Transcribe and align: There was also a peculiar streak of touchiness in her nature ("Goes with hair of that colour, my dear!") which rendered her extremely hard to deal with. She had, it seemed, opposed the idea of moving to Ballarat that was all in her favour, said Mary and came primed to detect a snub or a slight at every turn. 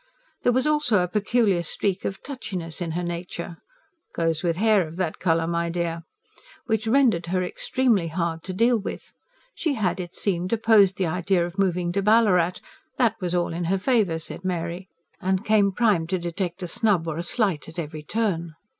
There 0.41 0.51
was 0.51 0.65
also 0.65 1.03
a 1.03 1.07
peculiar 1.07 1.61
streak 1.61 2.05
of 2.05 2.23
touchiness 2.23 2.81
in 2.81 2.93
her 2.93 3.03
nature 3.03 3.57
("Goes 4.15 4.41
with 4.41 4.57
hair 4.57 4.87
of 4.87 4.95
that 4.95 5.19
colour, 5.19 5.45
my 5.45 5.69
dear!") 5.69 6.01
which 6.65 6.87
rendered 6.87 7.27
her 7.27 7.43
extremely 7.43 8.07
hard 8.07 8.41
to 8.45 8.53
deal 8.53 8.79
with. 8.79 9.13
She 9.53 9.75
had, 9.75 9.99
it 9.99 10.15
seemed, 10.15 10.51
opposed 10.53 10.97
the 10.97 11.05
idea 11.05 11.45
of 11.45 11.59
moving 11.59 11.91
to 11.91 12.01
Ballarat 12.01 12.61
that 12.97 13.13
was 13.21 13.35
all 13.35 13.53
in 13.53 13.65
her 13.65 13.77
favour, 13.77 14.17
said 14.17 14.43
Mary 14.43 14.87
and 15.21 15.45
came 15.45 15.71
primed 15.71 16.09
to 16.09 16.17
detect 16.17 16.63
a 16.63 16.67
snub 16.67 17.07
or 17.07 17.17
a 17.17 17.21
slight 17.21 17.69
at 17.69 17.77
every 17.77 18.01
turn. 18.01 18.53